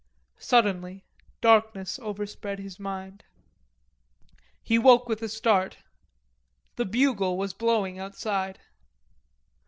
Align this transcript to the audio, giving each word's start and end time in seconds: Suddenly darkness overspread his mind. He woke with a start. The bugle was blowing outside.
Suddenly 0.39 1.05
darkness 1.41 1.99
overspread 2.01 2.57
his 2.57 2.79
mind. 2.79 3.23
He 4.63 4.79
woke 4.79 5.07
with 5.07 5.21
a 5.21 5.29
start. 5.29 5.77
The 6.75 6.85
bugle 6.85 7.37
was 7.37 7.53
blowing 7.53 7.99
outside. 7.99 8.57